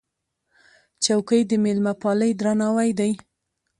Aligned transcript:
چوکۍ 1.03 1.41
د 1.49 1.51
مېلمهپالۍ 1.65 2.31
درناوی 2.39 2.91
دی. 2.99 3.11